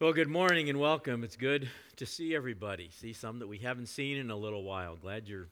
[0.00, 1.24] Well, good morning and welcome.
[1.24, 2.88] It's good to see everybody.
[2.90, 4.96] See some that we haven't seen in a little while.
[4.96, 5.50] Glad you're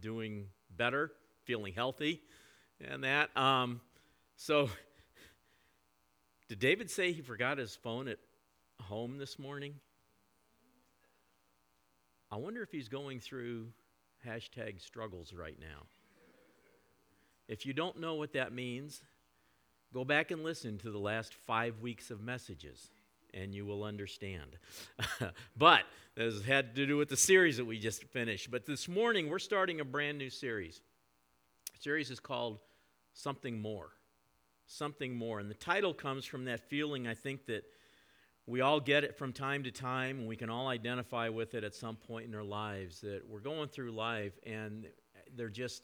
[0.00, 1.12] doing better,
[1.44, 2.20] feeling healthy,
[2.80, 3.30] and that.
[3.36, 3.80] Um,
[4.34, 4.68] so,
[6.48, 8.18] did David say he forgot his phone at
[8.82, 9.76] home this morning?
[12.32, 13.68] I wonder if he's going through
[14.26, 15.86] hashtag struggles right now.
[17.46, 19.02] If you don't know what that means,
[19.92, 22.90] go back and listen to the last five weeks of messages
[23.34, 24.56] and you will understand.
[25.56, 25.82] but
[26.14, 28.50] this had to do with the series that we just finished.
[28.50, 30.80] But this morning, we're starting a brand new series.
[31.74, 32.58] The series is called
[33.12, 33.90] Something More.
[34.66, 35.40] Something More.
[35.40, 37.64] And the title comes from that feeling, I think, that
[38.46, 41.64] we all get it from time to time, and we can all identify with it
[41.64, 44.86] at some point in our lives that we're going through life and
[45.34, 45.82] they're just,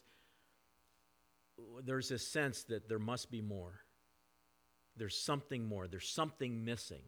[1.85, 3.81] there's this sense that there must be more.
[4.97, 5.89] There's something more.
[5.89, 7.03] There's something missing.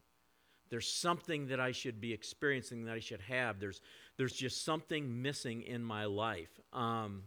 [0.73, 3.61] There's something that I should be experiencing that I should have.
[3.61, 3.83] There's,
[4.17, 6.48] there's just something missing in my life.
[6.73, 7.25] Um,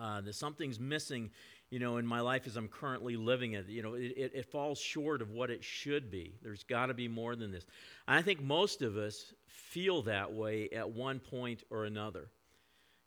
[0.00, 1.30] uh, something's missing,
[1.68, 3.68] you know, in my life as I'm currently living it.
[3.68, 6.36] You know, it, it, it falls short of what it should be.
[6.42, 7.66] There's got to be more than this.
[8.08, 12.28] And I think most of us feel that way at one point or another.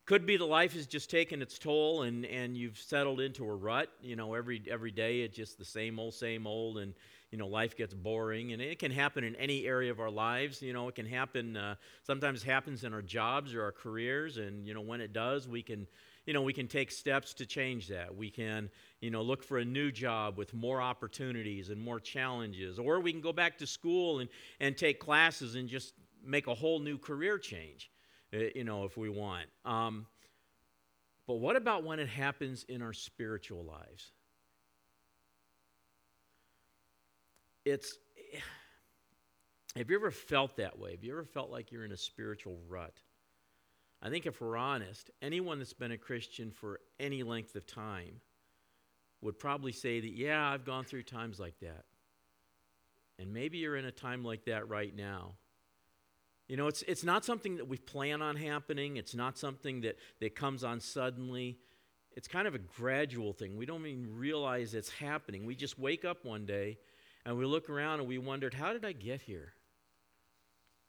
[0.06, 3.56] Could be the life has just taken its toll and, and you've settled into a
[3.56, 3.90] rut.
[4.04, 6.94] You know, every every day it's just the same old, same old, and
[7.32, 10.62] you know life gets boring and it can happen in any area of our lives
[10.62, 14.68] you know it can happen uh, sometimes happens in our jobs or our careers and
[14.68, 15.88] you know when it does we can
[16.28, 18.16] you know we can take steps to change that.
[18.16, 18.70] We can
[19.02, 23.12] you know look for a new job with more opportunities and more challenges or we
[23.12, 26.98] can go back to school and and take classes and just make a whole new
[26.98, 27.90] career change
[28.36, 29.48] uh, you know if we want.
[29.66, 30.06] Um,
[31.26, 34.12] but what about when it happens in our spiritual lives
[37.68, 37.98] it's
[39.76, 40.92] have you ever felt that way?
[40.92, 42.94] Have you ever felt like you're in a spiritual rut?
[44.02, 48.22] I think if we're honest, anyone that's been a Christian for any length of time
[49.22, 51.86] would probably say that, yeah, I've gone through times like that.
[53.20, 55.34] And maybe you're in a time like that right now.
[56.48, 59.98] You know, it's, it's not something that we plan on happening, it's not something that,
[60.22, 61.58] that comes on suddenly.
[62.16, 63.58] It's kind of a gradual thing.
[63.58, 65.46] We don't even realize it's happening.
[65.46, 66.80] We just wake up one day
[67.28, 69.52] and we look around and we wondered, how did I get here?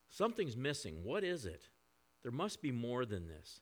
[0.08, 1.02] Something's missing.
[1.02, 1.62] What is it?
[2.22, 3.60] There must be more than this.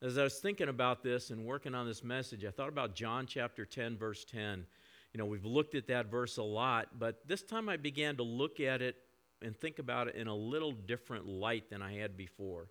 [0.00, 3.26] As I was thinking about this and working on this message, I thought about John
[3.26, 4.64] chapter 10, verse 10.
[5.12, 8.22] You know, we've looked at that verse a lot, but this time I began to
[8.22, 8.96] look at it
[9.42, 12.68] and think about it in a little different light than I had before.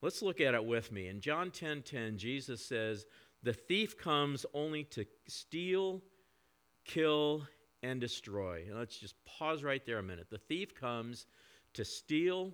[0.00, 1.08] Let's look at it with me.
[1.08, 3.04] In John 10:10, 10, 10, Jesus says,
[3.42, 6.02] "The thief comes only to steal,
[6.84, 7.46] kill,
[7.82, 8.64] and destroy.
[8.68, 10.28] And let's just pause right there a minute.
[10.30, 11.26] The thief comes
[11.74, 12.52] to steal,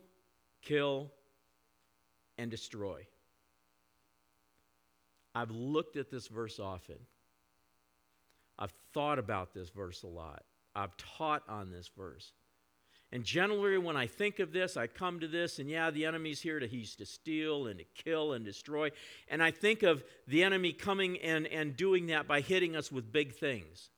[0.63, 1.11] kill,
[2.39, 3.07] and destroy.
[5.35, 6.99] I've looked at this verse often.
[8.59, 10.43] I've thought about this verse a lot.
[10.75, 12.33] I've taught on this verse.
[13.11, 16.43] And generally, when I think of this, I come to this, and yeah, the enemy's
[16.43, 18.91] here to he's to steal and to kill and destroy.
[19.29, 23.11] And I think of the enemy coming and, and doing that by hitting us with
[23.11, 23.89] big things.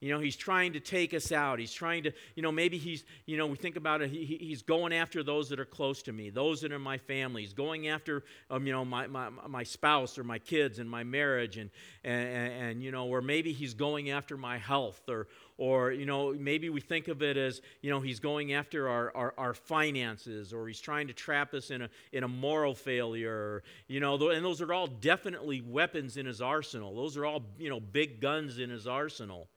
[0.00, 1.58] You know, he's trying to take us out.
[1.58, 4.60] He's trying to, you know, maybe he's, you know, we think about it, he, he's
[4.60, 7.40] going after those that are close to me, those that are my family.
[7.40, 11.02] He's going after, um, you know, my, my, my spouse or my kids and my
[11.02, 11.70] marriage, and,
[12.04, 16.34] and, and, you know, or maybe he's going after my health, or, or, you know,
[16.34, 20.52] maybe we think of it as, you know, he's going after our, our, our finances,
[20.52, 24.14] or he's trying to trap us in a, in a moral failure, or, you know,
[24.28, 26.94] and those are all definitely weapons in his arsenal.
[26.94, 29.48] Those are all, you know, big guns in his arsenal.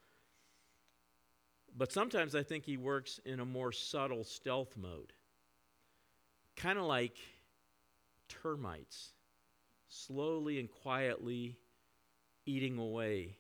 [1.80, 5.14] But sometimes I think he works in a more subtle stealth mode.
[6.58, 7.16] Kind of like
[8.28, 9.14] termites,
[9.88, 11.56] slowly and quietly
[12.46, 13.38] eating away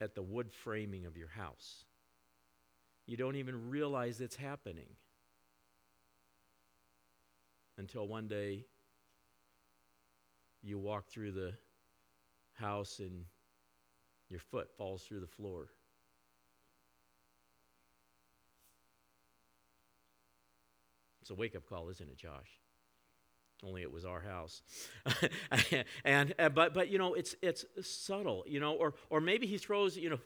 [0.00, 1.84] at the wood framing of your house.
[3.04, 4.88] You don't even realize it's happening
[7.76, 8.64] until one day
[10.62, 11.52] you walk through the
[12.54, 13.26] house and
[14.30, 15.68] your foot falls through the floor.
[21.20, 22.60] It's a wake up call, isn't it, Josh?
[23.62, 24.62] Only it was our house.
[26.04, 29.58] and uh, but but you know it's it's subtle, you know, or or maybe he
[29.58, 30.18] throws you know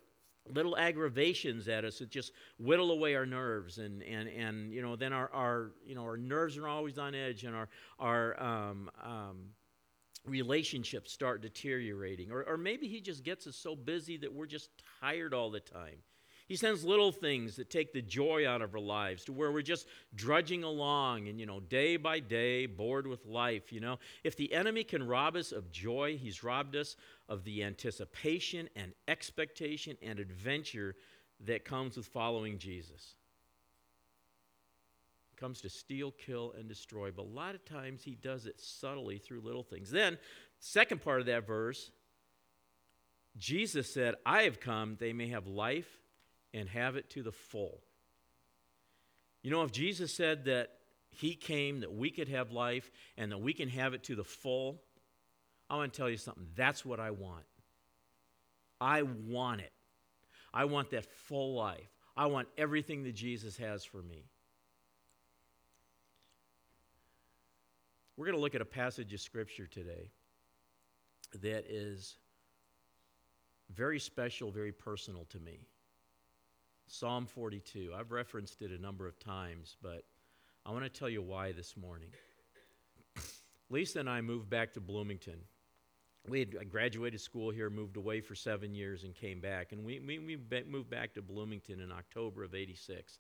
[0.49, 4.95] little aggravations at us that just whittle away our nerves and and and you know
[4.95, 7.69] then our our you know our nerves are always on edge and our
[7.99, 9.39] our um, um,
[10.27, 14.71] relationships start deteriorating or or maybe he just gets us so busy that we're just
[15.01, 15.97] tired all the time
[16.55, 19.61] He sends little things that take the joy out of our lives to where we're
[19.61, 23.99] just drudging along and, you know, day by day, bored with life, you know.
[24.23, 26.95] If the enemy can rob us of joy, he's robbed us
[27.29, 30.95] of the anticipation and expectation and adventure
[31.41, 33.17] that comes with following Jesus.
[35.35, 37.11] Comes to steal, kill, and destroy.
[37.11, 39.91] But a lot of times he does it subtly through little things.
[39.91, 40.19] Then,
[40.61, 41.91] second part of that verse,
[43.37, 45.99] Jesus said, I have come they may have life
[46.55, 47.83] and have it to the full.
[49.43, 50.71] You know, if Jesus said that
[51.11, 54.25] he came that we could have life and that we can have it to the
[54.25, 54.81] full,
[55.69, 56.47] I want to tell you something.
[56.55, 57.45] That's what I want.
[58.81, 59.73] I want it.
[60.53, 61.91] I want that full life.
[62.17, 64.25] I want everything that Jesus has for me.
[68.17, 70.13] We're going to look at a passage of Scripture today
[71.43, 72.17] that is
[73.75, 75.67] very special, very personal to me.
[76.87, 77.93] Psalm 42.
[77.97, 80.05] I've referenced it a number of times, but
[80.67, 82.09] I want to tell you why this morning.
[83.71, 85.39] Lisa and I moved back to Bloomington.
[86.27, 89.73] We had graduated school here, moved away for seven years, and came back.
[89.73, 93.19] And we, we, we moved back to Bloomington in October of 86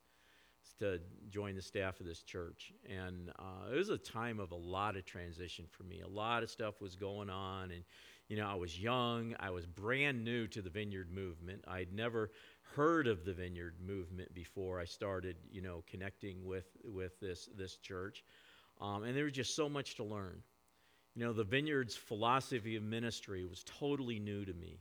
[0.79, 2.73] to join the staff of this church.
[2.89, 6.01] And uh, it was a time of a lot of transition for me.
[6.01, 7.71] A lot of stuff was going on.
[7.71, 7.85] And,
[8.29, 11.63] you know, I was young, I was brand new to the vineyard movement.
[11.69, 12.31] I'd never
[12.75, 17.77] heard of the vineyard movement before I started, you know, connecting with with this this
[17.77, 18.25] church,
[18.81, 20.43] um, and there was just so much to learn.
[21.15, 24.81] You know, the vineyard's philosophy of ministry was totally new to me,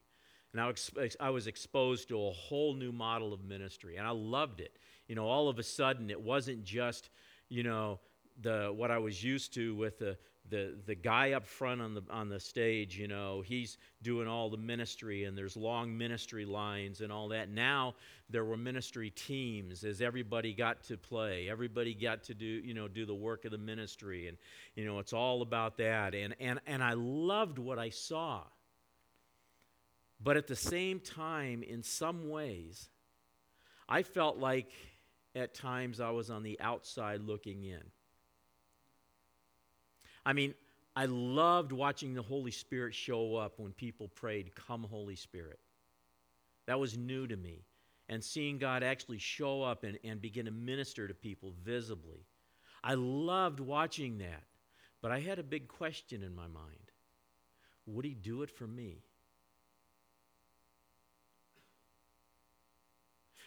[0.54, 4.62] and I, I was exposed to a whole new model of ministry, and I loved
[4.62, 4.78] it.
[5.08, 7.10] You know, all of a sudden, it wasn't just
[7.50, 8.00] you know
[8.42, 10.18] the what I was used to with the
[10.50, 14.50] the the guy up front on the on the stage, you know, he's doing all
[14.50, 17.50] the ministry and there's long ministry lines and all that.
[17.50, 17.96] Now
[18.30, 21.50] there were ministry teams as everybody got to play.
[21.50, 24.38] Everybody got to do, you know, do the work of the ministry and
[24.76, 26.14] you know, it's all about that.
[26.14, 28.42] And and and I loved what I saw.
[30.22, 32.90] But at the same time in some ways
[33.88, 34.72] I felt like
[35.36, 37.82] at times I was on the outside looking in.
[40.26, 40.54] I mean,
[40.96, 45.60] I loved watching the Holy Spirit show up when people prayed, Come, Holy Spirit.
[46.68, 47.66] That was new to me.
[48.10, 52.26] And seeing God actually show up and, and begin to minister to people visibly.
[52.84, 54.44] I loved watching that.
[55.02, 56.92] But I had a big question in my mind
[57.86, 59.04] Would He do it for me?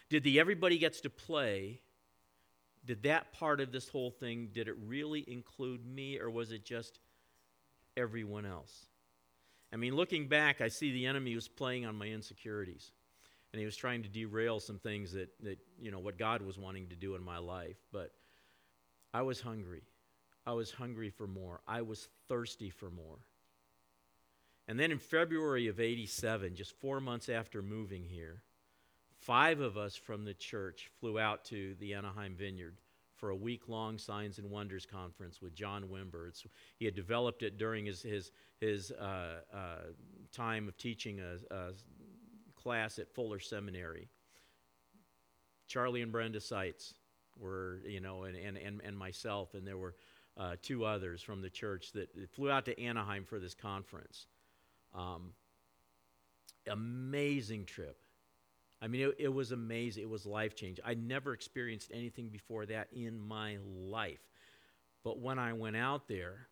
[0.09, 1.81] Did the everybody gets to play
[2.87, 6.65] did that part of this whole thing did it really include me or was it
[6.65, 6.99] just
[7.95, 8.87] everyone else?
[9.71, 12.91] I mean looking back i see the enemy was playing on my insecurities
[13.51, 16.57] and he was trying to derail some things that, that you know what god was
[16.57, 18.11] wanting to do in my life but
[19.13, 19.83] i was hungry.
[20.45, 21.59] I was hungry for more.
[21.67, 23.19] I was thirsty for more.
[24.69, 28.41] And then in february of 87 just four months after moving here
[29.27, 32.77] Five of us from the church flew out to the Anaheim Vineyard
[33.17, 36.29] for a week long Signs and Wonders conference with John Wimber.
[36.29, 36.45] It's,
[36.77, 38.31] he had developed it during his, his,
[38.61, 39.81] his uh, uh,
[40.31, 41.71] time of teaching a, a,
[42.55, 44.07] class at Fuller Seminary.
[45.67, 46.93] Charlie and Brenda Seitz
[47.37, 49.95] were, you know, and, and, and, and myself, and there were
[50.37, 54.27] uh, two others from the church that flew out to Anaheim for this conference.
[54.95, 55.33] Um,
[56.65, 57.97] amazing trip
[58.81, 60.03] I mean, it, it was amazing.
[60.03, 60.85] It was life changing.
[60.85, 64.21] I never experienced anything before that in my life.
[65.03, 66.47] But when I went out there,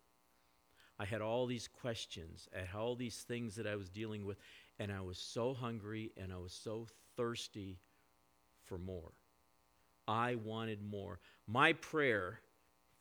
[0.98, 4.38] I had all these questions, I had all these things that I was dealing with,
[4.80, 7.80] and I was so hungry and I was so thirsty
[8.64, 9.12] for more.
[10.08, 11.20] I wanted more.
[11.48, 12.40] My prayer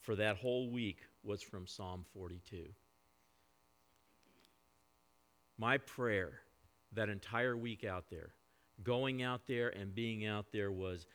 [0.01, 2.67] for that whole week was from Psalm 42.
[5.57, 6.41] My prayer
[6.93, 8.35] that entire week out there
[8.83, 11.07] going out there and being out there was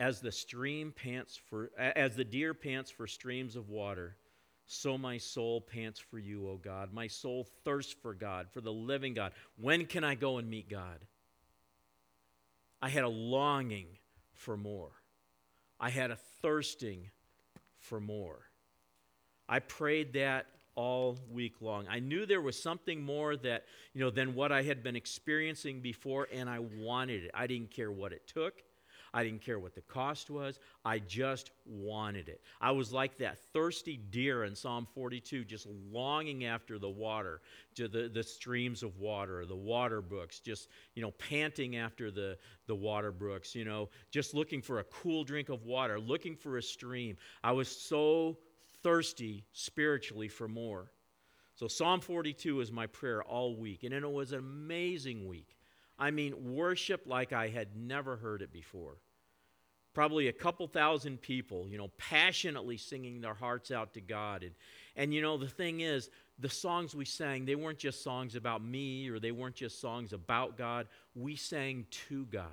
[0.00, 4.16] as the stream pants for as the deer pants for streams of water
[4.66, 6.92] so my soul pants for you o god.
[6.92, 9.32] My soul thirsts for god for the living god.
[9.56, 11.04] When can i go and meet god?
[12.80, 13.86] I had a longing
[14.32, 14.92] for more.
[15.78, 17.10] I had a thirsting
[17.78, 18.50] for more.
[19.48, 21.86] I prayed that all week long.
[21.88, 25.80] I knew there was something more that, you know, than what I had been experiencing
[25.80, 27.30] before and I wanted it.
[27.34, 28.62] I didn't care what it took.
[29.14, 30.58] I didn't care what the cost was.
[30.84, 32.40] I just wanted it.
[32.60, 37.40] I was like that thirsty deer in Psalm 42, just longing after the water,
[37.76, 42.36] to the, the streams of water, the water brooks, just, you know, panting after the,
[42.66, 46.58] the water brooks, you know, just looking for a cool drink of water, looking for
[46.58, 47.16] a stream.
[47.44, 48.36] I was so
[48.84, 50.92] thirsty spiritually for more.
[51.56, 55.56] So, Psalm 42 is my prayer all week, and it was an amazing week.
[55.98, 58.98] I mean, worship like I had never heard it before.
[59.94, 64.42] Probably a couple thousand people, you know, passionately singing their hearts out to God.
[64.42, 64.52] And,
[64.96, 66.10] and you know, the thing is,
[66.40, 70.12] the songs we sang, they weren't just songs about me or they weren't just songs
[70.12, 70.88] about God.
[71.14, 72.48] We sang to God.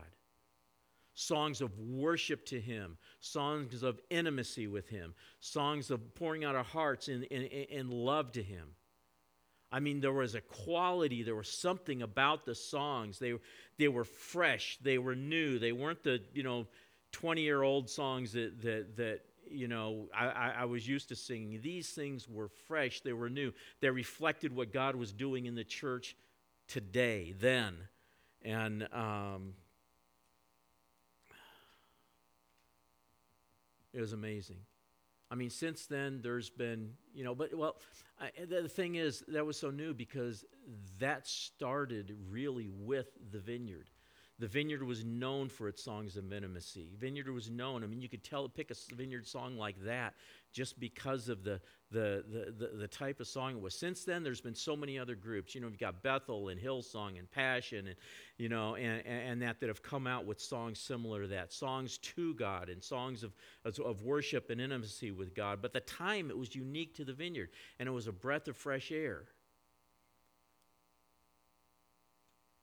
[1.14, 6.64] Songs of worship to Him, songs of intimacy with Him, songs of pouring out our
[6.64, 8.76] hearts in, in, in love to Him.
[9.72, 13.20] I mean, there was a quality, there was something about the songs.
[13.20, 13.34] They,
[13.78, 15.60] they were fresh, they were new.
[15.60, 16.68] They weren't the, you know,
[17.14, 21.60] 20 year old songs that, that, that you know, I, I was used to singing.
[21.62, 23.54] These things were fresh, they were new.
[23.82, 26.16] They reflected what God was doing in the church
[26.68, 27.76] today, then.
[28.44, 29.54] And um,
[33.94, 34.60] it was amazing.
[35.30, 37.78] I mean, since then, there's been, you know, but, well,
[38.20, 40.44] I, the thing is, that was so new because
[41.00, 43.90] that started really with the vineyard.
[44.40, 46.90] The vineyard was known for its songs of intimacy.
[46.98, 47.84] Vineyard was known.
[47.84, 50.16] I mean, you could tell, pick a vineyard song like that
[50.52, 52.24] just because of the, the,
[52.58, 53.76] the, the, type of song it was.
[53.76, 55.54] Since then, there's been so many other groups.
[55.54, 57.96] You know, you've got Bethel and Hillsong and Passion and,
[58.38, 61.98] you know, and, and that that have come out with songs similar to that, songs
[61.98, 63.34] to God and songs of,
[63.66, 65.62] of worship and intimacy with God.
[65.62, 68.56] But the time, it was unique to the vineyard, and it was a breath of
[68.56, 69.26] fresh air.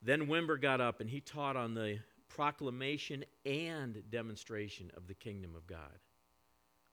[0.01, 5.55] Then Wimber got up and he taught on the proclamation and demonstration of the kingdom
[5.57, 5.99] of God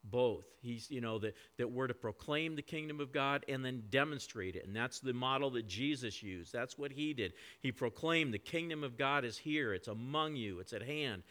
[0.10, 0.46] both.
[0.62, 4.56] He's, you know, that, that we're to proclaim the kingdom of God and then demonstrate
[4.56, 4.66] it.
[4.66, 6.54] And that's the model that Jesus used.
[6.54, 7.34] That's what he did.
[7.62, 11.24] He proclaimed the kingdom of God is here, it's among you, it's at hand.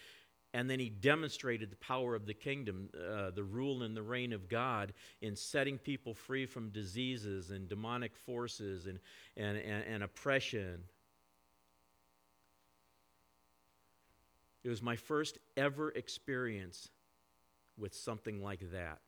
[0.52, 4.32] And then he demonstrated the power of the kingdom, uh, the rule and the reign
[4.32, 9.00] of God in setting people free from diseases and demonic forces and,
[9.36, 10.84] and, and, and oppression.
[14.62, 16.88] It was my first ever experience
[17.78, 18.98] with something like that.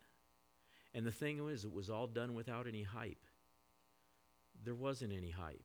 [0.95, 3.27] And the thing was, it was all done without any hype.
[4.65, 5.65] There wasn't any hype.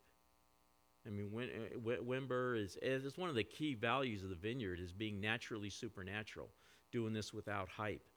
[1.07, 4.91] I mean, uh, Wimber is, is one of the key values of the vineyard is
[4.91, 6.49] being naturally supernatural,
[6.91, 8.07] doing this without hype.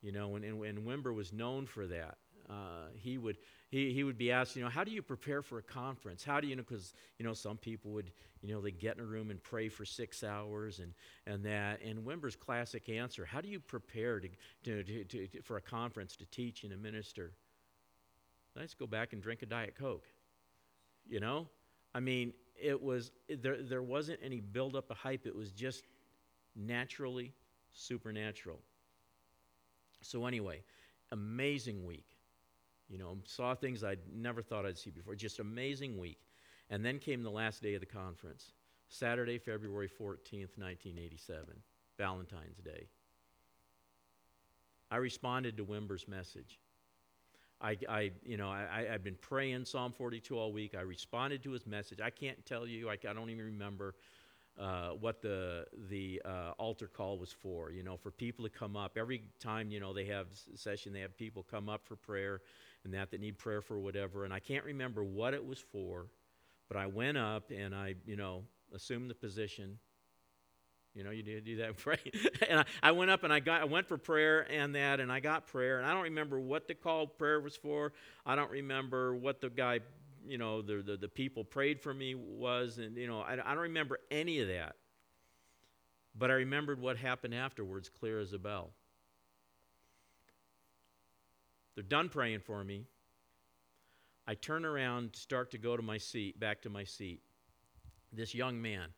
[0.00, 2.18] You know, and, and Wimber was known for that.
[2.48, 3.36] Uh, he would
[3.70, 6.24] he, he would be asked, you know, how do you prepare for a conference?
[6.24, 6.62] How do you know?
[6.66, 8.10] Because you know, some people would,
[8.42, 10.94] you know, they get in a room and pray for six hours and
[11.26, 11.82] and that.
[11.82, 14.28] And Wimber's classic answer: How do you prepare to,
[14.64, 17.32] to, to, to for a conference to teach and to minister?
[18.56, 20.06] Let's go back and drink a diet coke.
[21.06, 21.48] You know,
[21.94, 23.62] I mean, it was there.
[23.62, 25.26] There wasn't any buildup of hype.
[25.26, 25.84] It was just
[26.56, 27.34] naturally
[27.70, 28.60] supernatural.
[30.00, 30.62] So anyway,
[31.10, 32.17] amazing week
[32.88, 35.14] you know, saw things I'd never thought I'd see before.
[35.14, 36.18] Just amazing week.
[36.70, 38.52] And then came the last day of the conference,
[38.88, 41.44] Saturday, February 14th, 1987,
[41.96, 42.88] Valentine's Day.
[44.90, 46.58] I responded to Wimber's message.
[47.60, 50.74] I, I you know, I, I've been praying Psalm 42 all week.
[50.76, 52.00] I responded to his message.
[52.00, 53.94] I can't tell you, I, I don't even remember
[54.58, 57.70] uh, what the the uh, altar call was for.
[57.70, 59.70] You know, for people to come up every time.
[59.70, 60.92] You know, they have session.
[60.92, 62.40] They have people come up for prayer
[62.88, 64.24] and that that need prayer for whatever.
[64.24, 66.06] And I can't remember what it was for,
[66.68, 69.78] but I went up and I, you know, assumed the position.
[70.94, 71.98] You know, you do, do that pray.
[72.48, 75.12] and I, I, went up and I got I went for prayer and that and
[75.12, 77.92] I got prayer and I don't remember what the call prayer was for.
[78.24, 79.80] I don't remember what the guy,
[80.26, 83.52] you know, the the, the people prayed for me was and you know, I, I
[83.52, 84.76] don't remember any of that.
[86.16, 88.70] But I remembered what happened afterwards clear as a bell.
[91.78, 92.86] They're done praying for me.
[94.26, 97.20] I turn around, start to go to my seat, back to my seat.
[98.12, 98.88] This young man,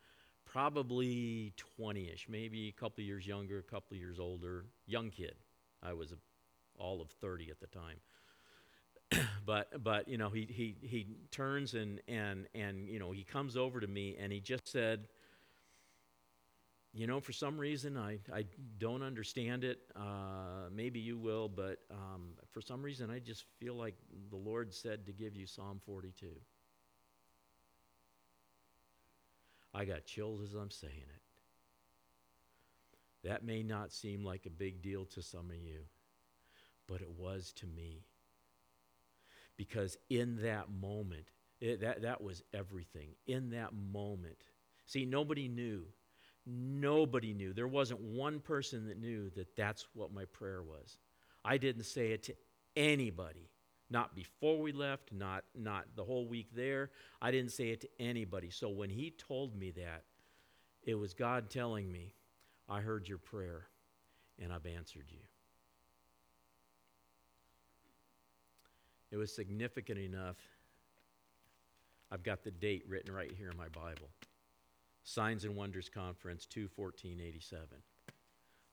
[0.45, 5.35] probably 20 ish, maybe a couple years younger, a couple years older, young kid.
[5.83, 6.15] I was
[6.75, 9.27] all of 30 at the time.
[9.45, 13.55] but but you know he he he turns and and and you know he comes
[13.55, 15.05] over to me and he just said
[16.93, 18.45] you know, for some reason, I, I
[18.77, 19.79] don't understand it.
[19.95, 23.95] Uh, maybe you will, but um, for some reason, I just feel like
[24.29, 26.27] the Lord said to give you Psalm 42.
[29.73, 31.21] I got chills as I'm saying it.
[33.27, 35.81] That may not seem like a big deal to some of you,
[36.87, 38.03] but it was to me.
[39.55, 41.27] Because in that moment,
[41.61, 43.09] it, that, that was everything.
[43.27, 44.37] In that moment,
[44.87, 45.85] see, nobody knew.
[46.45, 47.53] Nobody knew.
[47.53, 50.97] There wasn't one person that knew that that's what my prayer was.
[51.45, 52.35] I didn't say it to
[52.75, 53.49] anybody.
[53.89, 56.91] Not before we left, not, not the whole week there.
[57.21, 58.49] I didn't say it to anybody.
[58.49, 60.03] So when he told me that,
[60.83, 62.13] it was God telling me,
[62.69, 63.67] I heard your prayer
[64.41, 65.19] and I've answered you.
[69.11, 70.37] It was significant enough.
[72.09, 74.09] I've got the date written right here in my Bible.
[75.03, 77.67] Signs and Wonders Conference 21487.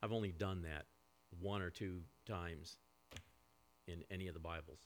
[0.03, 0.87] I've only done that
[1.41, 2.77] one or two times
[3.87, 4.81] in any of the Bibles.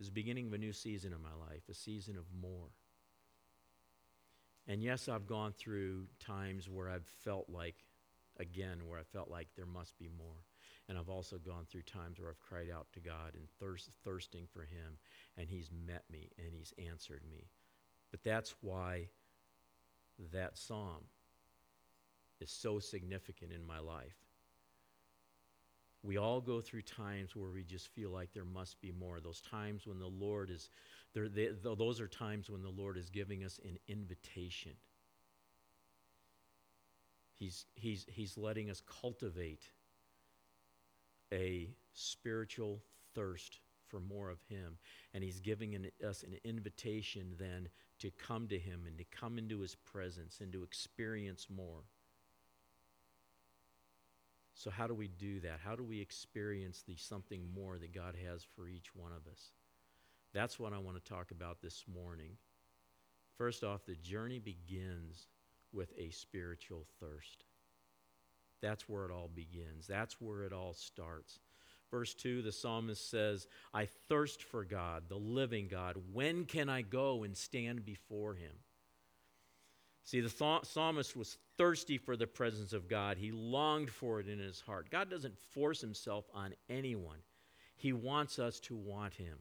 [0.00, 2.68] is the beginning of a new season in my life, a season of more.
[4.66, 7.74] And yes, I've gone through times where I've felt like,
[8.38, 10.36] again, where I felt like there must be more.
[10.88, 14.46] And I've also gone through times where I've cried out to God and thirst, thirsting
[14.52, 14.96] for Him,
[15.36, 17.48] and He's met me and He's answered me.
[18.10, 19.08] But that's why
[20.32, 21.04] that psalm
[22.40, 24.16] is so significant in my life.
[26.02, 29.20] We all go through times where we just feel like there must be more.
[29.20, 30.70] Those times when the Lord is,
[31.14, 34.72] they, those are times when the Lord is giving us an invitation.
[37.38, 39.68] He's, he's, he's letting us cultivate
[41.32, 42.82] a spiritual
[43.14, 44.78] thirst for more of Him.
[45.14, 47.68] And He's giving an, us an invitation then
[48.00, 51.84] to come to Him and to come into His presence and to experience more.
[54.54, 55.60] So, how do we do that?
[55.64, 59.52] How do we experience the something more that God has for each one of us?
[60.34, 62.32] That's what I want to talk about this morning.
[63.36, 65.28] First off, the journey begins
[65.72, 67.44] with a spiritual thirst.
[68.60, 69.86] That's where it all begins.
[69.86, 71.40] That's where it all starts.
[71.90, 75.96] Verse 2, the psalmist says, I thirst for God, the living God.
[76.12, 78.52] When can I go and stand before him?
[80.04, 83.18] See, the psalmist was thirsty for the presence of God.
[83.18, 84.88] He longed for it in his heart.
[84.90, 87.18] God doesn't force himself on anyone,
[87.76, 89.38] He wants us to want Him.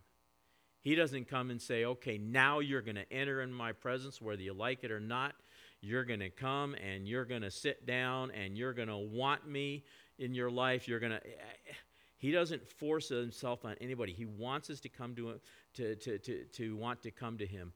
[0.82, 4.41] He doesn't come and say, okay, now you're going to enter in my presence, whether
[4.41, 5.36] you like it or not.
[5.81, 9.47] You're going to come and you're going to sit down and you're going to want
[9.47, 9.83] me
[10.17, 10.87] in your life.
[10.87, 11.21] You're going to.
[12.17, 14.11] He doesn't force himself on anybody.
[14.11, 15.39] He wants us to come to him,
[15.75, 17.73] to, to, to, to want to come to him.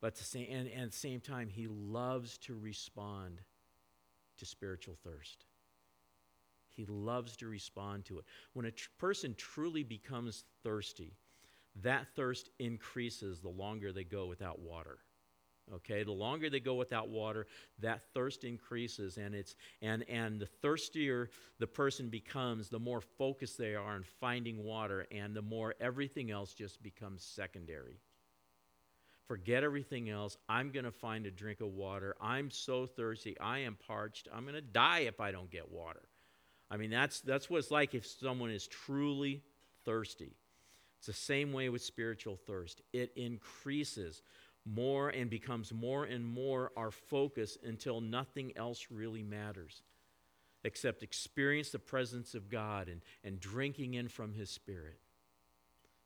[0.00, 3.40] But the same, and, and at the same time, he loves to respond
[4.38, 5.44] to spiritual thirst.
[6.68, 8.24] He loves to respond to it.
[8.54, 11.16] When a tr- person truly becomes thirsty,
[11.82, 14.98] that thirst increases the longer they go without water.
[15.72, 17.46] Okay, the longer they go without water,
[17.78, 23.56] that thirst increases, and it's and and the thirstier the person becomes, the more focused
[23.56, 28.00] they are on finding water, and the more everything else just becomes secondary.
[29.30, 30.36] Forget everything else.
[30.48, 32.16] I'm going to find a drink of water.
[32.20, 33.38] I'm so thirsty.
[33.38, 34.26] I am parched.
[34.34, 36.02] I'm going to die if I don't get water.
[36.68, 39.44] I mean, that's, that's what it's like if someone is truly
[39.84, 40.34] thirsty.
[40.98, 44.20] It's the same way with spiritual thirst, it increases
[44.66, 49.82] more and becomes more and more our focus until nothing else really matters
[50.62, 54.98] except experience the presence of God and, and drinking in from His Spirit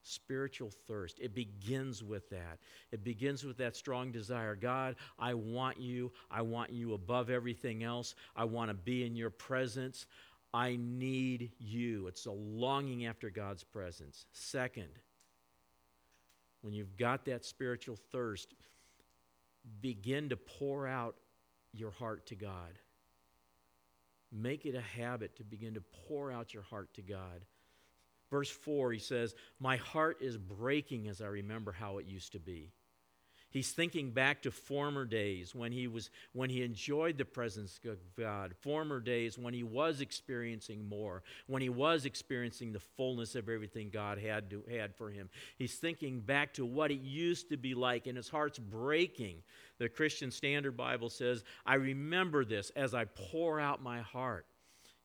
[0.05, 1.19] spiritual thirst.
[1.19, 2.59] It begins with that.
[2.93, 6.13] It begins with that strong desire God, I want you.
[6.31, 8.15] I want you above everything else.
[8.37, 10.07] I want to be in your presence.
[10.53, 12.07] I need you.
[12.07, 14.27] It's a longing after God's presence.
[14.33, 14.91] Second,
[16.65, 18.55] when you've got that spiritual thirst,
[19.83, 21.15] begin to pour out
[21.75, 22.79] your heart to God.
[24.33, 27.45] Make it a habit to begin to pour out your heart to God.
[28.31, 32.41] Verse 4, he says, My heart is breaking as I remember how it used to
[32.41, 32.73] be.
[33.55, 37.99] He's thinking back to former days when he was when he enjoyed the presence of
[38.17, 43.49] God, former days when he was experiencing more, when he was experiencing the fullness of
[43.49, 45.31] everything God had to, had for him.
[45.57, 49.45] He's thinking back to what it used to be like and his heart's breaking.
[49.79, 54.47] The Christian Standard Bible says, "I remember this as I pour out my heart."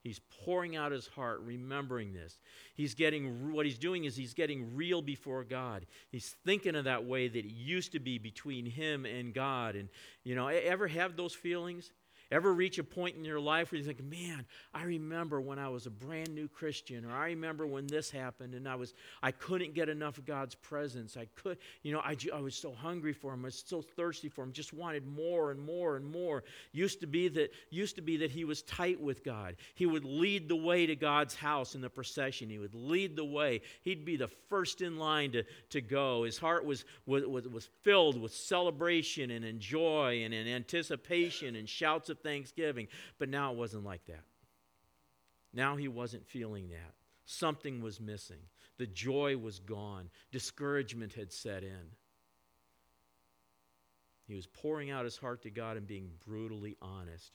[0.03, 2.39] He's pouring out his heart, remembering this.
[2.73, 5.85] He's getting, what he's doing is he's getting real before God.
[6.09, 9.75] He's thinking of that way that it used to be between him and God.
[9.75, 9.89] And,
[10.23, 11.91] you know, ever have those feelings?
[12.31, 15.69] Ever reach a point in your life where you think, man, I remember when I
[15.69, 19.31] was a brand new Christian, or I remember when this happened and I was I
[19.31, 21.17] couldn't get enough of God's presence.
[21.17, 24.29] I could, you know, I, I was so hungry for him, I was so thirsty
[24.29, 26.43] for him, just wanted more and more and more.
[26.71, 29.55] Used to be that used to be that he was tight with God.
[29.73, 32.47] He would lead the way to God's house in the procession.
[32.47, 33.61] He would lead the way.
[33.81, 36.23] He'd be the first in line to, to go.
[36.23, 42.09] His heart was, was, was filled with celebration and joy and, and anticipation and shouts
[42.09, 42.87] of thanksgiving.
[43.17, 44.23] But now it wasn't like that.
[45.53, 46.93] Now he wasn't feeling that.
[47.25, 48.39] Something was missing.
[48.77, 50.09] The joy was gone.
[50.31, 51.91] Discouragement had set in.
[54.27, 57.31] He was pouring out his heart to God and being brutally honest.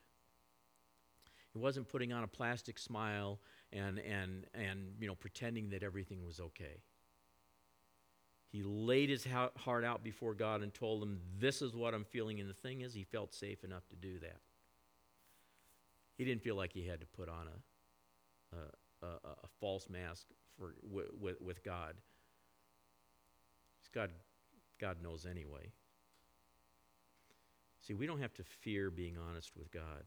[1.53, 3.41] He wasn't putting on a plastic smile
[3.73, 6.83] and, and, and you know, pretending that everything was okay.
[8.51, 12.39] He laid his heart out before God and told him, This is what I'm feeling.
[12.39, 14.39] And the thing is, he felt safe enough to do that.
[16.17, 20.27] He didn't feel like he had to put on a, a, a, a false mask
[20.59, 21.95] for, with, with God.
[23.93, 24.11] God.
[24.81, 25.71] God knows anyway.
[27.81, 30.05] See, we don't have to fear being honest with God.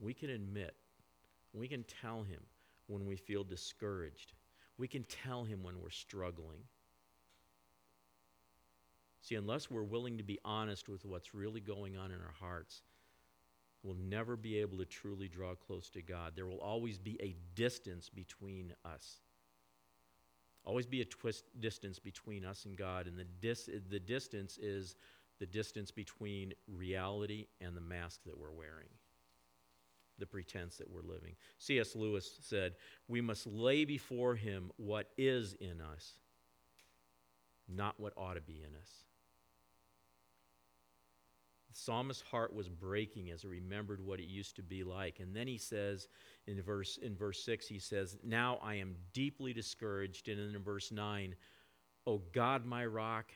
[0.00, 0.74] We can admit,
[1.52, 2.40] we can tell Him
[2.88, 4.32] when we feel discouraged,
[4.76, 6.60] we can tell Him when we're struggling.
[9.22, 12.82] See, unless we're willing to be honest with what's really going on in our hearts,
[13.82, 16.32] we'll never be able to truly draw close to God.
[16.36, 19.20] There will always be a distance between us.
[20.64, 24.96] Always be a twist distance between us and God, and the, dis- the distance is
[25.38, 28.88] the distance between reality and the mask that we're wearing,
[30.18, 31.34] the pretense that we're living.
[31.58, 31.96] C.S.
[31.96, 32.74] Lewis said,
[33.08, 36.12] We must lay before him what is in us,
[37.66, 38.90] not what ought to be in us.
[41.70, 45.20] The psalmist's heart was breaking as he remembered what it used to be like.
[45.20, 46.08] And then he says
[46.48, 50.28] in verse, in verse 6, he says, Now I am deeply discouraged.
[50.28, 51.36] And in verse nine, 9,
[52.06, 53.32] O God, my rock,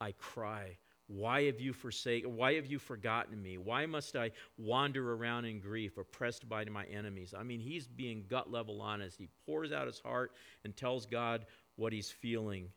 [0.00, 0.76] I cry.
[1.06, 2.36] Why have you forsaken?
[2.36, 3.58] Why have you forgotten me?
[3.58, 7.34] Why must I wander around in grief, oppressed by my enemies?
[7.36, 9.18] I mean, he's being gut level honest.
[9.18, 10.32] He pours out his heart
[10.64, 11.44] and tells God
[11.76, 12.68] what he's feeling.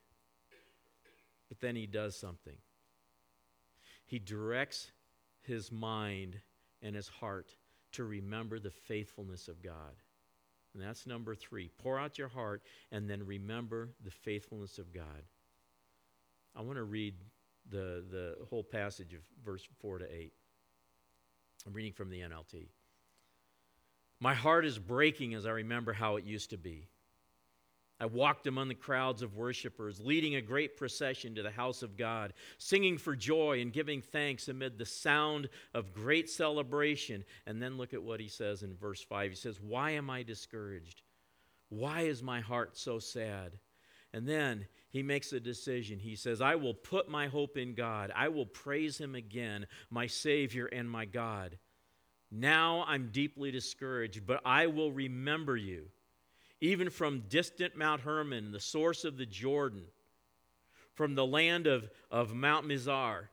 [1.47, 2.57] But then he does something.
[4.05, 4.91] He directs
[5.41, 6.39] his mind
[6.81, 7.55] and his heart
[7.93, 9.95] to remember the faithfulness of God.
[10.73, 11.69] And that's number three.
[11.77, 15.23] Pour out your heart and then remember the faithfulness of God.
[16.55, 17.15] I want to read
[17.69, 20.33] the, the whole passage of verse 4 to 8.
[21.65, 22.67] I'm reading from the NLT.
[24.19, 26.87] My heart is breaking as I remember how it used to be.
[27.99, 31.95] I walked among the crowds of worshipers, leading a great procession to the house of
[31.95, 37.23] God, singing for joy and giving thanks amid the sound of great celebration.
[37.45, 39.29] And then look at what he says in verse 5.
[39.29, 41.03] He says, Why am I discouraged?
[41.69, 43.59] Why is my heart so sad?
[44.13, 45.99] And then he makes a decision.
[45.99, 48.11] He says, I will put my hope in God.
[48.13, 51.57] I will praise him again, my Savior and my God.
[52.29, 55.87] Now I'm deeply discouraged, but I will remember you
[56.61, 59.83] even from distant Mount Hermon, the source of the Jordan,
[60.93, 63.27] from the land of, of Mount Mizar.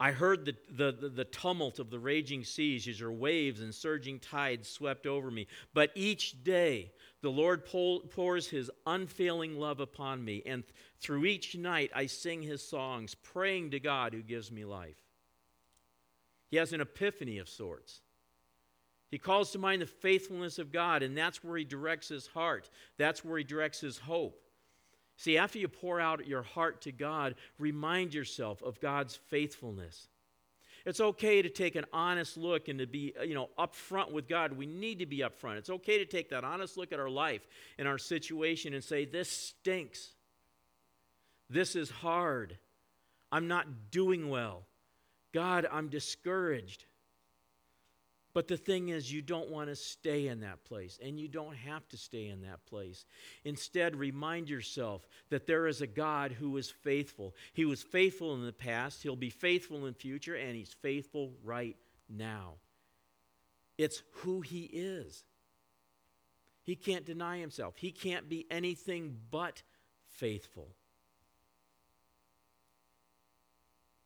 [0.00, 3.72] I heard the, the, the, the, tumult of the raging seas as your waves and
[3.72, 5.46] surging tides swept over me.
[5.74, 11.56] But each day the Lord pours his unfailing love upon me, and th- through each
[11.56, 14.96] night I sing his songs, praying to God who gives me life.
[16.50, 18.00] He has an epiphany of sorts.
[19.12, 22.70] He calls to mind the faithfulness of God, and that's where he directs his heart.
[22.96, 24.42] That's where he directs his hope.
[25.18, 30.08] See, after you pour out your heart to God, remind yourself of God's faithfulness.
[30.86, 34.54] It's okay to take an honest look and to be, you know, upfront with God.
[34.56, 35.58] We need to be upfront.
[35.58, 37.46] It's okay to take that honest look at our life
[37.78, 40.14] and our situation and say, This stinks.
[41.50, 42.56] This is hard.
[43.30, 44.62] I'm not doing well.
[45.34, 46.86] God, I'm discouraged.
[48.34, 51.54] But the thing is, you don't want to stay in that place, and you don't
[51.54, 53.04] have to stay in that place.
[53.44, 57.34] Instead, remind yourself that there is a God who is faithful.
[57.52, 61.32] He was faithful in the past, He'll be faithful in the future, and He's faithful
[61.44, 61.76] right
[62.08, 62.54] now.
[63.76, 65.24] It's who He is.
[66.62, 69.62] He can't deny Himself, He can't be anything but
[70.06, 70.68] faithful.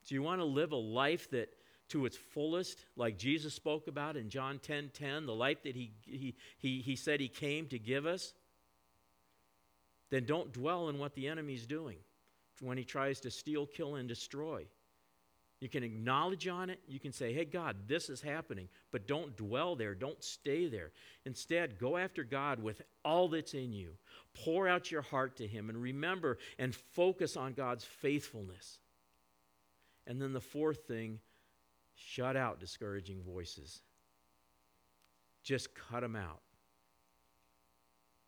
[0.09, 1.49] Do you want to live a life that
[1.89, 5.93] to its fullest, like Jesus spoke about in John 10 10, the life that he,
[6.05, 8.35] he, he, he said he came to give us,
[10.11, 11.99] then don't dwell in what the enemy's doing
[12.61, 14.65] when he tries to steal, kill, and destroy.
[15.61, 16.81] You can acknowledge on it.
[16.87, 18.69] You can say, hey, God, this is happening.
[18.93, 19.95] But don't dwell there.
[19.95, 20.91] Don't stay there.
[21.25, 23.93] Instead, go after God with all that's in you.
[24.35, 28.79] Pour out your heart to Him and remember and focus on God's faithfulness.
[30.07, 31.21] And then the fourth thing
[31.97, 33.81] shut out discouraging voices.
[35.43, 36.41] Just cut them out.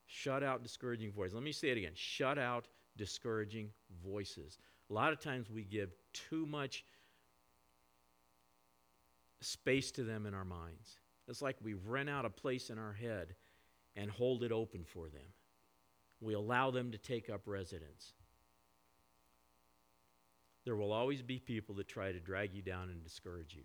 [0.06, 1.34] Shut out discouraging voices.
[1.34, 3.70] Let me say it again shut out discouraging
[4.04, 4.58] voices.
[4.90, 6.84] A lot of times we give too much
[9.40, 10.98] space to them in our minds.
[11.28, 13.34] It's like we rent out a place in our head
[13.94, 15.20] and hold it open for them.
[16.20, 18.14] We allow them to take up residence.
[20.68, 23.62] There will always be people that try to drag you down and discourage you.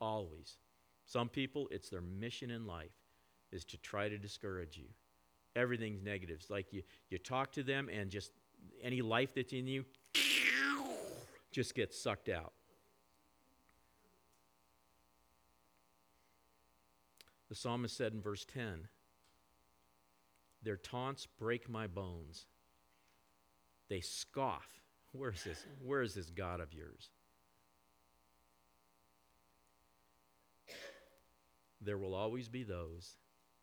[0.00, 0.56] Always.
[1.04, 2.94] Some people, it's their mission in life
[3.52, 4.86] is to try to discourage you.
[5.54, 6.38] Everything's negative.
[6.40, 8.30] It's like you, you talk to them and just
[8.82, 9.84] any life that's in you
[11.52, 12.54] just gets sucked out.
[17.50, 18.88] The psalmist said in verse 10
[20.62, 22.46] Their taunts break my bones.
[23.90, 24.78] They scoff.
[25.12, 25.64] Where is this?
[25.82, 27.10] Where is this God of yours?
[31.80, 33.16] There will always be those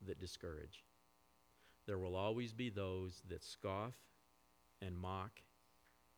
[0.07, 0.83] that discourage.
[1.85, 3.93] There will always be those that scoff
[4.81, 5.41] and mock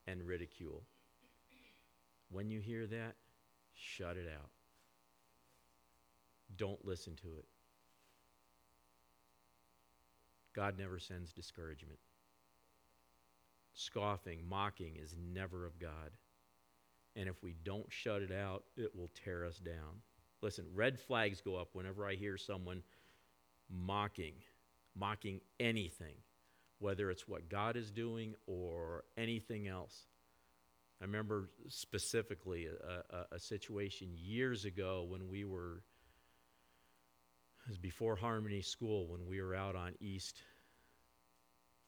[0.05, 0.83] and ridicule.
[2.29, 3.15] When you hear that,
[3.73, 4.49] shut it out.
[6.55, 7.45] Don't listen to it.
[10.55, 11.99] God never sends discouragement.
[13.77, 16.11] Scoffing, mocking is never of God.
[17.15, 20.01] And if we don't shut it out, it will tear us down.
[20.41, 22.81] Listen, red flags go up whenever I hear someone
[23.69, 24.33] mocking,
[24.95, 26.15] mocking anything,
[26.79, 30.07] whether it's what God is doing or anything else.
[30.99, 35.83] I remember specifically a, a, a situation years ago when we were
[37.65, 40.41] it was before Harmony School when we were out on East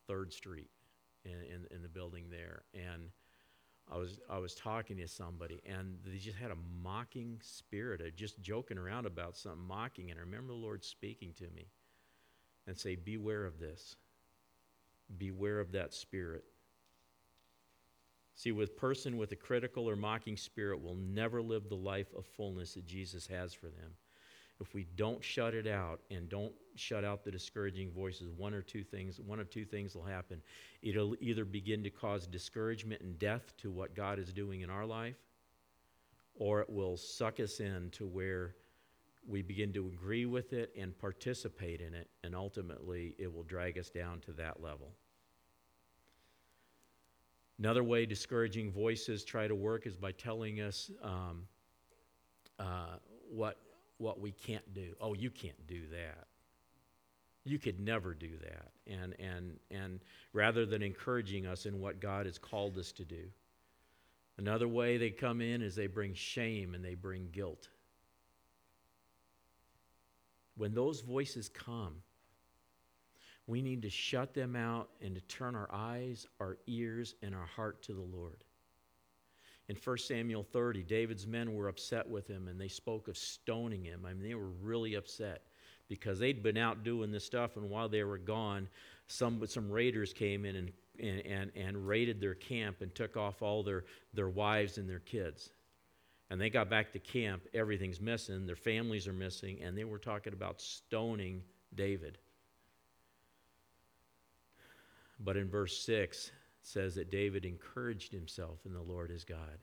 [0.07, 0.69] 3rd Street
[1.25, 2.63] in, in, in, the building there.
[2.73, 3.09] And
[3.91, 8.15] I was, I was talking to somebody, and they just had a mocking spirit, of
[8.15, 10.11] just joking around about something, mocking.
[10.11, 11.67] And I remember the Lord speaking to me
[12.67, 13.95] and say, Beware of this.
[15.17, 16.43] Beware of that spirit.
[18.35, 22.25] See, with person with a critical or mocking spirit will never live the life of
[22.25, 23.95] fullness that Jesus has for them
[24.59, 28.61] if we don't shut it out and don't shut out the discouraging voices, one or
[28.61, 30.41] two things, one of two things will happen.
[30.81, 34.85] It'll either begin to cause discouragement and death to what God is doing in our
[34.85, 35.17] life,
[36.35, 38.55] or it will suck us in to where
[39.27, 43.77] we begin to agree with it and participate in it, and ultimately it will drag
[43.77, 44.91] us down to that level.
[47.59, 51.45] Another way discouraging voices try to work is by telling us um,
[52.57, 52.95] uh,
[53.29, 53.57] what
[53.99, 54.95] what we can't do.
[54.99, 56.25] Oh, you can't do that.
[57.45, 58.71] You could never do that.
[58.87, 59.99] And, and, and
[60.33, 63.25] rather than encouraging us in what God has called us to do.
[64.37, 67.67] Another way they come in is they bring shame and they bring guilt.
[70.55, 71.95] When those voices come,
[73.47, 77.45] we need to shut them out and to turn our eyes, our ears, and our
[77.45, 78.43] heart to the Lord.
[79.69, 83.83] In 1 Samuel 30, David's men were upset with him and they spoke of stoning
[83.83, 84.03] him.
[84.03, 85.43] I mean, they were really upset
[85.87, 88.67] because they'd been out doing this stuff, and while they were gone,
[89.07, 93.41] some, some raiders came in and, and, and, and raided their camp and took off
[93.41, 95.51] all their, their wives and their kids.
[96.29, 99.97] And they got back to camp, everything's missing, their families are missing, and they were
[99.97, 101.41] talking about stoning
[101.73, 102.19] David.
[105.19, 109.59] But in verse 6, says that David encouraged himself in the Lord his God.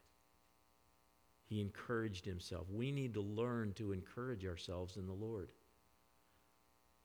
[1.48, 2.66] He encouraged himself.
[2.70, 5.50] We need to learn to encourage ourselves in the Lord.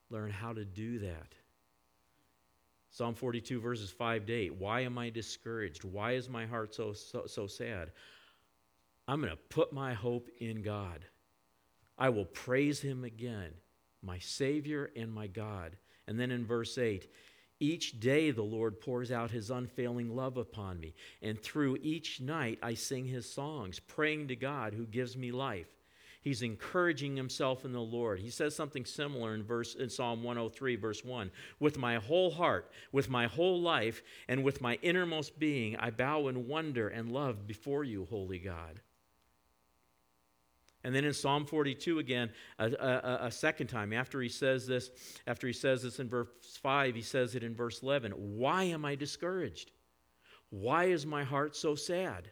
[0.10, 1.36] Learn how to do that.
[2.90, 4.56] Psalm 42, verses 5 to 8.
[4.56, 5.86] Why am I discouraged?
[5.86, 7.92] Why is my heart so, so, so sad?
[9.08, 11.06] I'm going to put my hope in God.
[11.98, 13.52] I will praise him again,
[14.02, 15.78] my Savior and my God.
[16.08, 17.08] And then in verse 8,
[17.62, 22.60] each day the Lord pours out his unfailing love upon me, and through each night
[22.62, 25.68] I sing his songs, praying to God who gives me life.
[26.22, 28.20] He's encouraging himself in the Lord.
[28.20, 31.32] He says something similar in verse in Psalm 103 verse 1.
[31.60, 36.28] With my whole heart, with my whole life, and with my innermost being, I bow
[36.28, 38.82] in wonder and love before you, holy God.
[40.84, 44.90] And then in Psalm 42 again, a, a, a, second time, after he says this,
[45.28, 48.84] after he says this in verse 5, he says it in verse 11 Why am
[48.84, 49.72] I discouraged?
[50.50, 52.32] Why is my heart so sad?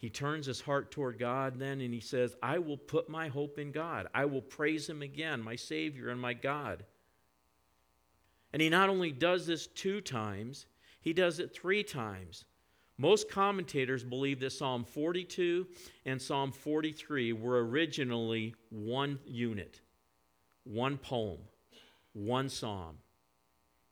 [0.00, 3.58] he turns his heart toward God then and he says, I will put my hope
[3.58, 4.08] in God.
[4.14, 6.86] I will praise him again, my Savior and my God.
[8.54, 10.64] And he not only does this two times,
[11.02, 12.46] he does it three times.
[13.00, 15.66] Most commentators believe that Psalm 42
[16.04, 19.80] and Psalm 43 were originally one unit,
[20.64, 21.38] one poem,
[22.12, 22.98] one psalm.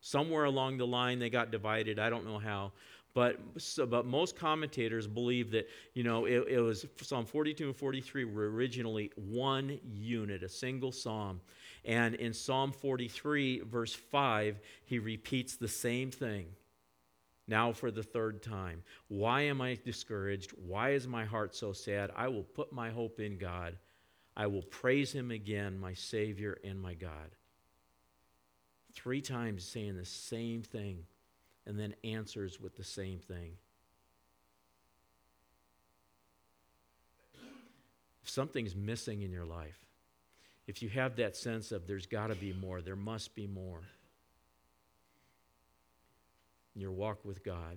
[0.03, 1.99] Somewhere along the line they got divided.
[1.99, 2.73] I don't know how.
[3.15, 7.77] But, so, but most commentators believe that, you know, it, it was Psalm 42 and
[7.77, 11.41] 43 were originally one unit, a single psalm.
[11.87, 16.49] And in Psalm 43, verse 5, he repeats the same thing
[17.49, 18.83] now for the third time.
[19.09, 20.53] Why am I discouraged?
[20.53, 22.11] Why is my heart so sad?
[22.15, 23.77] I will put my hope in God.
[24.37, 27.35] I will praise him again, my Savior and my God.
[28.93, 31.05] Three times saying the same thing
[31.67, 33.53] and then answers with the same thing.
[38.23, 39.79] If something's missing in your life,
[40.67, 43.81] if you have that sense of there's got to be more, there must be more,
[46.79, 47.77] in your walk with God,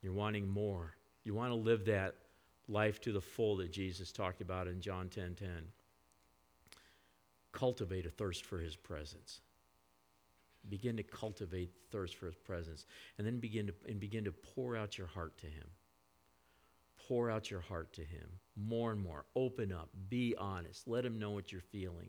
[0.00, 0.96] you're wanting more.
[1.22, 2.14] You want to live that
[2.66, 5.14] life to the full that Jesus talked about in John 10:10.
[5.14, 5.48] 10, 10.
[7.52, 9.42] Cultivate a thirst for his presence.
[10.70, 12.86] Begin to cultivate thirst for his presence.
[13.18, 15.68] And then begin to, and begin to pour out your heart to him.
[17.06, 19.26] Pour out your heart to him more and more.
[19.36, 19.90] Open up.
[20.08, 20.88] Be honest.
[20.88, 22.08] Let him know what you're feeling.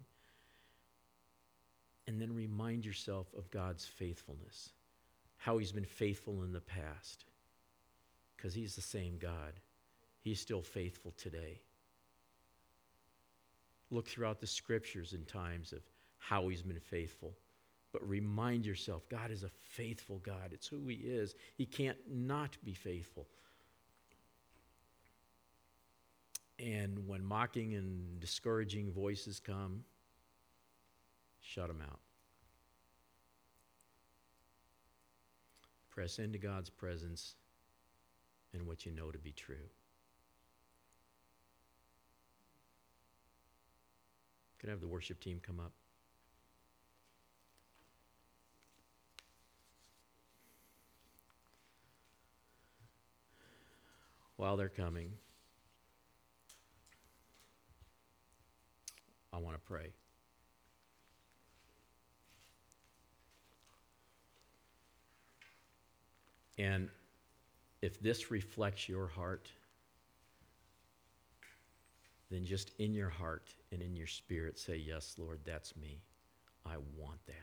[2.07, 4.71] And then remind yourself of God's faithfulness,
[5.37, 7.25] how he's been faithful in the past.
[8.35, 9.53] Because he's the same God.
[10.21, 11.61] He's still faithful today.
[13.91, 15.81] Look throughout the scriptures in times of
[16.17, 17.35] how he's been faithful.
[17.95, 20.51] But remind yourself God is a faithful God.
[20.51, 21.33] It's who He is.
[21.55, 23.25] He can't not be faithful.
[26.59, 29.85] And when mocking and discouraging voices come,
[31.39, 32.01] shut them out.
[35.95, 37.35] Press into God's presence
[38.53, 39.55] and what you know to be true.
[44.59, 45.71] Can I have the worship team come up?
[54.37, 55.11] while they're coming,
[59.31, 59.93] I want to pray.
[66.57, 66.89] And
[67.81, 69.49] if this reflects your heart,
[72.31, 76.01] then just in your heart and in your spirit say, Yes, Lord, that's me.
[76.65, 77.35] I want that.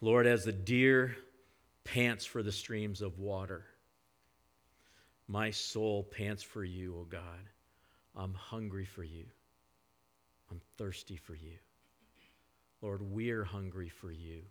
[0.00, 1.16] Lord, as the deer
[1.84, 3.64] pants for the streams of water,
[5.26, 7.48] my soul pants for you, O oh God.
[8.16, 9.24] I'm hungry for you.
[10.50, 11.58] I'm thirsty for you.
[12.80, 14.42] Lord, we're hungry for you.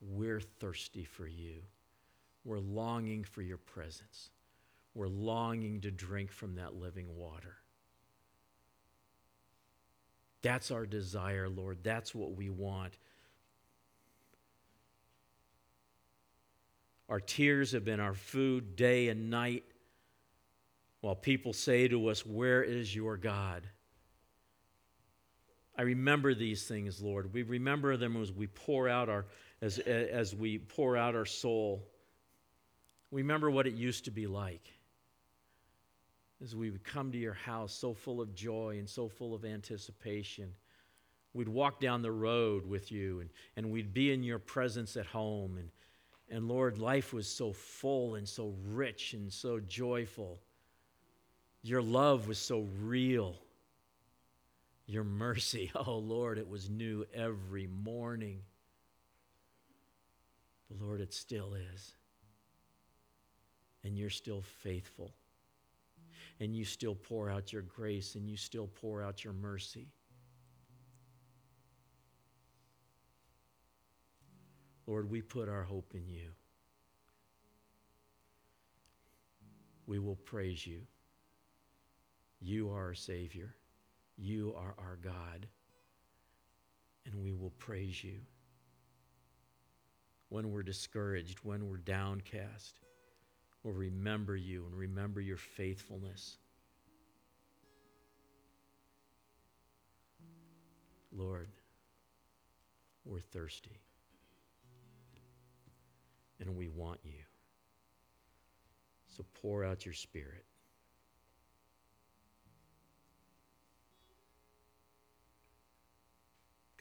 [0.00, 1.62] We're thirsty for you.
[2.44, 4.30] We're longing for your presence.
[4.94, 7.56] We're longing to drink from that living water.
[10.42, 11.78] That's our desire, Lord.
[11.82, 12.96] That's what we want.
[17.08, 19.64] Our tears have been our food day and night
[21.00, 23.68] while people say to us, Where is your God?
[25.80, 27.32] I remember these things, Lord.
[27.32, 29.24] We remember them as we pour out our
[29.62, 31.88] as, as we pour out our soul.
[33.10, 34.74] We remember what it used to be like.
[36.42, 39.46] As we would come to your house so full of joy and so full of
[39.46, 40.52] anticipation.
[41.32, 45.06] We'd walk down the road with you and, and we'd be in your presence at
[45.06, 45.70] home and
[46.28, 50.40] and Lord, life was so full and so rich and so joyful.
[51.62, 53.38] Your love was so real.
[54.86, 58.40] Your mercy, oh Lord, it was new every morning.
[60.68, 61.92] But Lord, it still is.
[63.84, 65.14] And you're still faithful.
[66.38, 69.88] And you still pour out your grace and you still pour out your mercy.
[74.86, 76.30] Lord, we put our hope in you.
[79.86, 80.82] We will praise you.
[82.40, 83.54] You are our Savior.
[84.20, 85.46] You are our God.
[87.06, 88.20] And we will praise you.
[90.28, 92.78] When we're discouraged, when we're downcast,
[93.64, 96.36] we'll remember you and remember your faithfulness.
[101.12, 101.48] Lord,
[103.04, 103.80] we're thirsty.
[106.40, 107.22] and we want you.
[109.08, 110.44] So pour out your Spirit.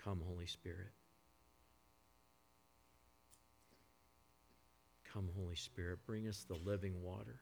[0.04, 0.92] Come, Holy Spirit.
[5.14, 7.40] Come, Holy Spirit, bring us the living water.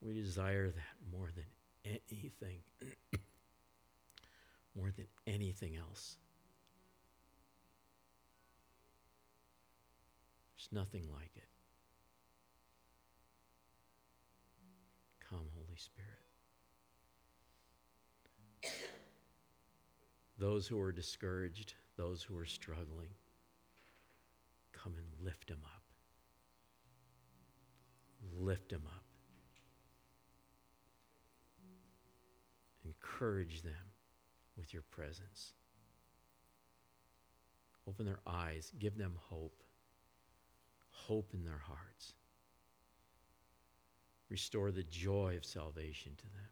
[0.00, 1.44] We desire that more than
[1.84, 2.58] anything,
[4.76, 6.16] more than anything else.
[10.56, 11.48] There's nothing like it.
[15.28, 16.29] Come, Holy Spirit.
[20.38, 23.10] Those who are discouraged, those who are struggling,
[24.72, 25.82] come and lift them up.
[28.38, 29.04] Lift them up.
[32.84, 33.92] Encourage them
[34.56, 35.52] with your presence.
[37.86, 39.62] Open their eyes, give them hope.
[40.90, 42.14] Hope in their hearts.
[44.28, 46.48] Restore the joy of salvation to them.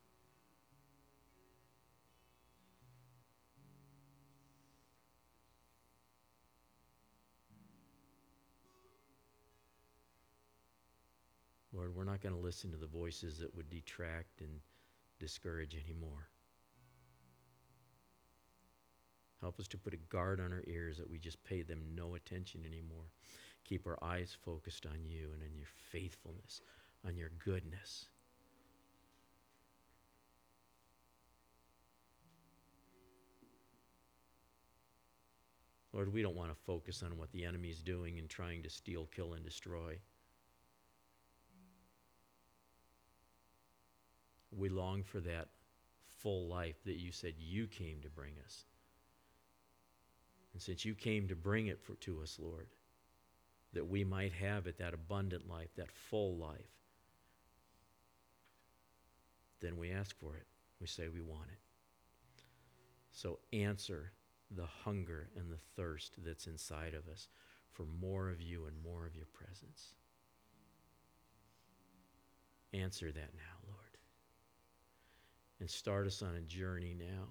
[11.79, 14.51] Lord, we're not going to listen to the voices that would detract and
[15.20, 16.29] discourage anymore.
[19.41, 22.16] Help us to put a guard on our ears that we just pay them no
[22.16, 23.05] attention anymore.
[23.64, 26.62] Keep our eyes focused on you and on your faithfulness,
[27.07, 28.07] on your goodness.
[35.93, 38.68] Lord, we don't want to focus on what the enemy is doing and trying to
[38.68, 39.97] steal, kill, and destroy.
[44.59, 45.49] We long for that
[46.19, 48.65] full life that you said you came to bring us.
[50.53, 52.67] And since you came to bring it for, to us, Lord,
[53.73, 56.59] that we might have it, that abundant life, that full life,
[59.61, 60.47] then we ask for it.
[60.81, 61.59] We say we want it.
[63.13, 64.13] So answer
[64.51, 67.29] the hunger and the thirst that's inside of us
[67.71, 69.95] for more of you and more of your presence.
[72.73, 73.58] Answer that now,
[75.61, 77.27] and start us on a journey now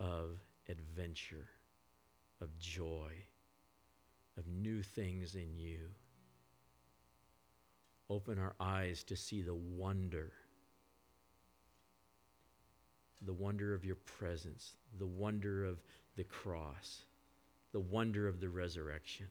[0.00, 1.48] of adventure,
[2.40, 3.10] of joy,
[4.36, 5.80] of new things in you.
[8.10, 10.32] Open our eyes to see the wonder,
[13.22, 15.82] the wonder of your presence, the wonder of
[16.16, 17.02] the cross,
[17.72, 19.26] the wonder of the resurrection,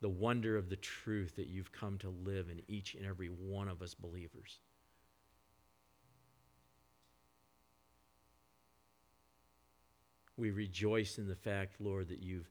[0.00, 3.68] the wonder of the truth that you've come to live in each and every one
[3.68, 4.60] of us believers.
[10.38, 12.48] We rejoice in the fact, Lord, that you've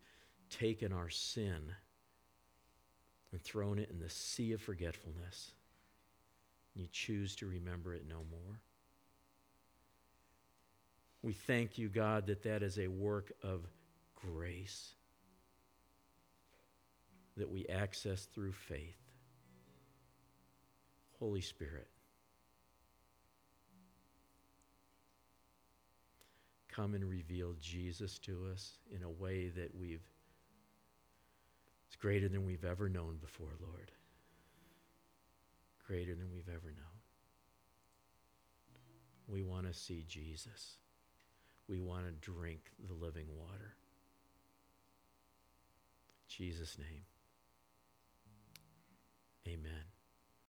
[0.49, 1.71] taken our sin
[3.31, 5.51] and thrown it in the sea of forgetfulness.
[6.75, 8.59] You choose to remember it no more.
[11.21, 13.61] We thank you, God, that that is a work of
[14.15, 14.93] grace
[17.38, 18.97] that we access through faith.
[21.19, 21.88] Holy Spirit,
[26.78, 30.07] come and reveal Jesus to us in a way that we've
[31.88, 33.91] it's greater than we've ever known before, Lord.
[35.88, 36.99] Greater than we've ever known.
[39.28, 40.78] We want to see Jesus.
[41.69, 43.73] We want to drink the living water.
[46.30, 47.03] In Jesus' name.
[49.47, 49.96] Amen.